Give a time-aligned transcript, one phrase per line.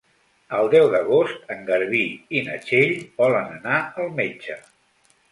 [0.59, 2.01] El deu d'agost en Garbí
[2.37, 4.57] i na Txell volen anar al metge.